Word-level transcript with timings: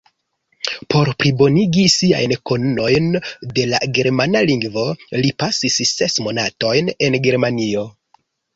Por 0.93 1.09
plibonigi 1.23 1.83
siajn 1.95 2.33
konojn 2.51 3.11
de 3.59 3.67
la 3.75 3.83
germana 3.99 4.43
lingvo 4.53 4.87
li 5.21 5.33
pasis 5.45 5.79
ses 5.93 6.19
monatojn 6.29 6.93
en 7.11 7.23
Germanio. 7.29 7.89